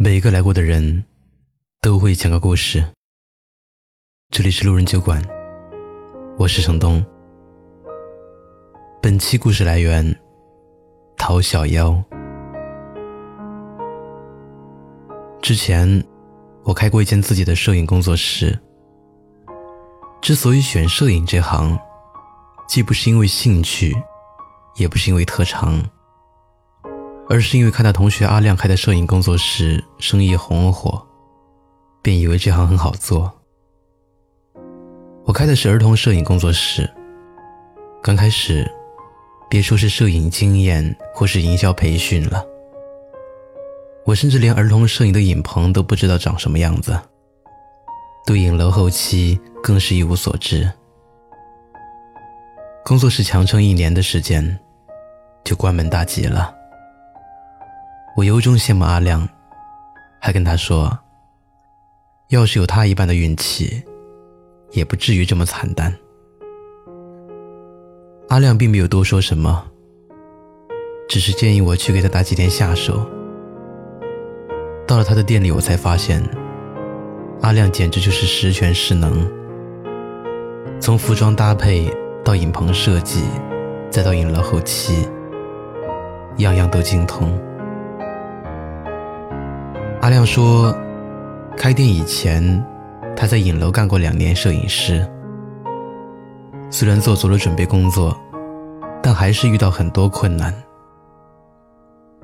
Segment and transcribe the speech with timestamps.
[0.00, 1.04] 每一个来过的人，
[1.80, 2.84] 都会讲个故事。
[4.30, 5.20] 这里是路人酒馆，
[6.38, 7.04] 我是程东。
[9.02, 10.16] 本期故事来源：
[11.16, 12.00] 陶小妖。
[15.42, 16.04] 之前
[16.62, 18.56] 我开过一间自己的摄影工作室。
[20.22, 21.76] 之所以选摄影这行，
[22.68, 23.92] 既不是因为兴趣，
[24.76, 25.84] 也不是因为特长。
[27.28, 31.06] 而是因为看到同学阿亮开的摄影工作室生意红火，
[32.00, 33.30] 便以为这行很好做。
[35.24, 36.88] 我开的是儿童摄影工作室。
[38.02, 38.66] 刚开始，
[39.50, 42.42] 别说是摄影经验或是营销培训了，
[44.06, 46.98] 我甚至连儿童摄影的影棚都不知道长什么样子，
[48.24, 50.70] 对影楼后期更是一无所知。
[52.86, 54.58] 工作室强撑一年的时间，
[55.44, 56.54] 就关门大吉了。
[58.18, 59.28] 我由衷羡慕阿亮，
[60.20, 60.98] 还跟他说
[62.30, 63.80] ：“要是有他一般的运气，
[64.72, 65.96] 也不至于这么惨淡。”
[68.28, 69.64] 阿亮并没有多说什么，
[71.08, 73.08] 只是建议我去给他打几天下手。
[74.84, 76.20] 到了他的店里，我才发现，
[77.42, 79.24] 阿亮简直就是十全十能，
[80.80, 81.88] 从服装搭配
[82.24, 83.22] 到影棚设计，
[83.88, 85.08] 再到影楼后期，
[86.38, 87.40] 样样都精通。
[90.08, 90.74] 阿亮说
[91.54, 92.64] ：“开店以前，
[93.14, 95.06] 他在影楼干过两年摄影师。
[96.70, 98.18] 虽然做足了准备工作，
[99.02, 100.50] 但还是遇到很多困难。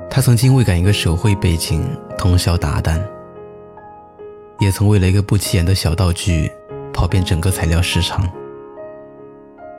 [0.08, 2.98] 他曾经为赶一个手绘背景通宵达旦，
[4.60, 6.50] 也曾为了一个不起眼的小道具
[6.90, 8.26] 跑遍整个材料市场。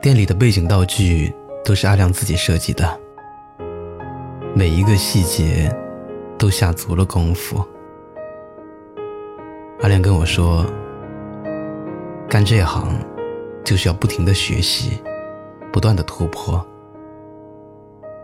[0.00, 1.34] 店里的背景道具
[1.64, 3.00] 都是阿亮自己设计的，
[4.54, 5.76] 每一个细节
[6.38, 7.60] 都下足了功夫。”
[9.86, 10.66] 阿亮跟我说
[12.28, 12.92] ：“干这行，
[13.64, 15.00] 就是要不停的学习，
[15.72, 16.60] 不断的突破。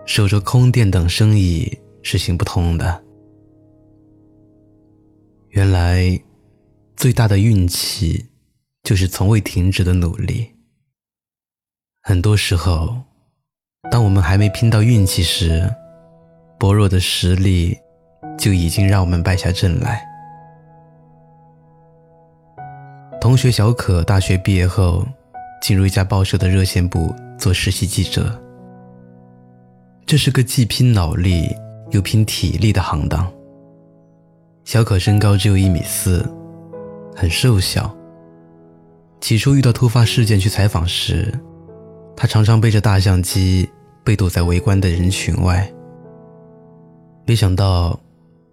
[0.04, 3.04] 守着空店等生意是行不通的。
[5.50, 6.20] 原来，
[6.96, 8.26] 最大的运气，
[8.82, 10.50] 就是从未停止的努力。
[12.02, 12.92] 很多时候，
[13.88, 15.72] 当我们还没拼到运气时，
[16.58, 17.78] 薄弱的实力
[18.36, 20.04] 就已经让我们败下阵来。”
[23.22, 25.06] 同学小可大学毕业后，
[25.62, 28.36] 进入一家报社的热线部做实习记者。
[30.04, 31.48] 这是个既拼脑力
[31.92, 33.32] 又拼体力的行当。
[34.64, 36.28] 小可身高只有一米四，
[37.14, 37.96] 很瘦小。
[39.20, 41.32] 起初遇到突发事件去采访时，
[42.16, 43.70] 他常常背着大相机
[44.02, 45.72] 被堵在围观的人群外。
[47.24, 47.96] 没想到，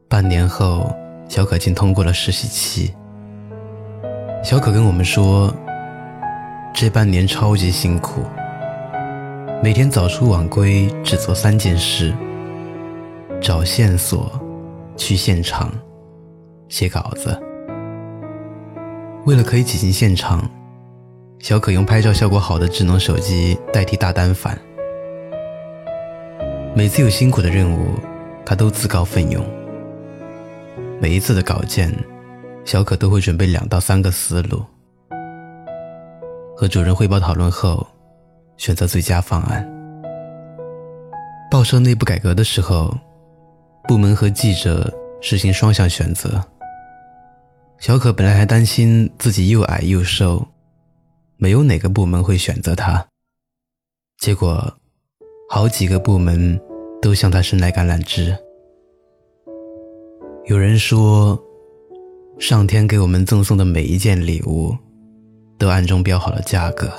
[0.07, 0.95] 半年后，
[1.27, 2.93] 小可竟通过了实习期。
[4.41, 5.53] 小可跟我们说，
[6.73, 8.23] 这半年超级辛苦，
[9.61, 12.13] 每天早出晚归，只做三件事：
[13.41, 14.31] 找线索、
[14.95, 15.69] 去现场、
[16.69, 17.37] 写稿子。
[19.25, 20.49] 为了可以挤进现场，
[21.39, 24.57] 小可用拍照效果好的智能手机代替大单反。
[26.73, 27.95] 每次有辛苦的任务，
[28.45, 29.45] 他都自告奋勇。
[31.01, 31.93] 每一次的稿件。
[32.69, 34.63] 小可都会准备两到三个思路，
[36.55, 37.83] 和主任汇报讨论后，
[38.57, 39.67] 选择最佳方案。
[41.49, 42.95] 报社内部改革的时候，
[43.87, 44.87] 部门和记者
[45.19, 46.39] 实行双向选择。
[47.79, 50.45] 小可本来还担心自己又矮又瘦，
[51.37, 53.03] 没有哪个部门会选择他。
[54.19, 54.71] 结果，
[55.49, 56.61] 好几个部门
[57.01, 58.37] 都向他伸来橄榄枝。
[60.45, 61.35] 有人说。
[62.39, 64.73] 上天给我们赠送的每一件礼物，
[65.57, 66.89] 都暗中标好了价格。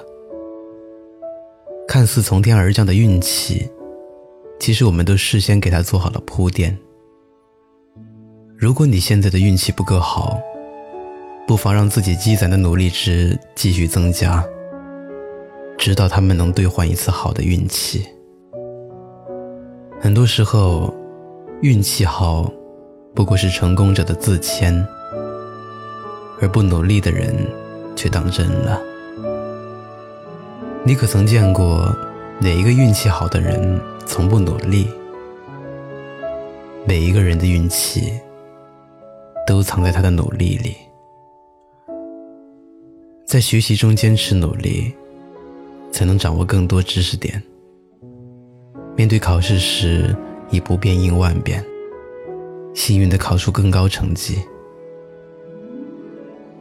[1.88, 3.66] 看似从天而降的运气，
[4.60, 6.76] 其实我们都事先给他做好了铺垫。
[8.54, 10.38] 如果你现在的运气不够好，
[11.46, 14.44] 不妨让自己积攒的努力值继续增加，
[15.78, 18.06] 直到他们能兑换一次好的运气。
[19.98, 20.94] 很多时候，
[21.62, 22.52] 运气好，
[23.14, 24.86] 不过是成功者的自谦。
[26.40, 27.34] 而不努力的人，
[27.94, 28.80] 却当真了。
[30.82, 31.94] 你可曾见过
[32.40, 34.88] 哪一个运气好的人从不努力？
[36.86, 38.18] 每一个人的运气，
[39.46, 40.74] 都藏在他的努力里。
[43.26, 44.92] 在学习中坚持努力，
[45.92, 47.40] 才能掌握更多知识点。
[48.96, 50.16] 面对考试时，
[50.50, 51.64] 以不变应万变。
[52.74, 54.38] 幸运的考出更高成绩。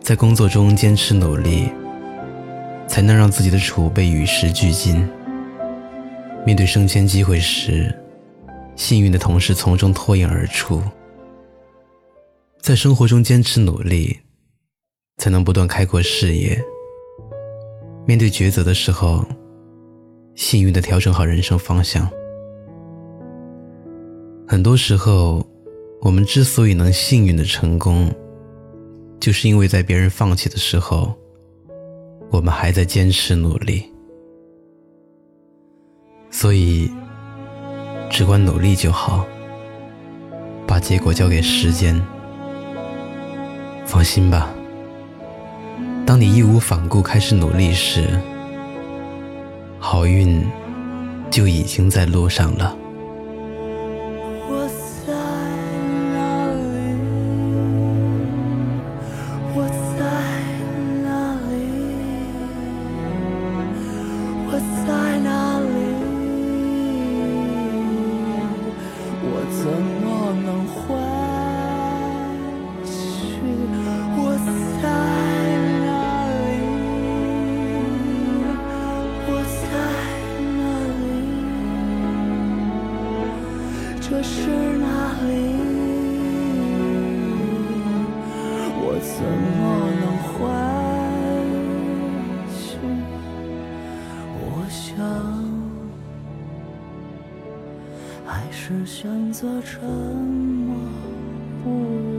[0.02, 1.70] 在工作中坚持努力，
[2.88, 5.08] 才能让自己的储备与时俱进。
[6.46, 7.94] 面对升迁机会时，
[8.76, 10.82] 幸运的同事从中脱颖而出。
[12.62, 14.20] 在生活中坚持努力，
[15.18, 16.60] 才能不断开阔视野。
[18.06, 19.24] 面对抉择的时候，
[20.34, 22.10] 幸运的调整好人生方向。
[24.48, 25.46] 很多时候，
[26.02, 28.12] 我们之所以能幸运的成功，
[29.20, 31.14] 就是因为在别人放弃的时候，
[32.32, 33.84] 我们还在坚持努力。
[36.32, 36.90] 所以，
[38.10, 39.26] 只管努力就好，
[40.66, 42.00] 把结果交给时间。
[43.86, 44.54] 放心吧，
[46.06, 48.22] 当你义无反顾开始努力时，
[49.80, 50.48] 好运
[51.30, 52.78] 就已经在路上了。
[89.30, 89.62] 怎么
[90.02, 90.32] 能回
[92.50, 92.66] 去？
[94.42, 94.42] 我
[94.72, 94.98] 想，
[98.26, 100.76] 还是选择沉默
[101.64, 102.19] 不语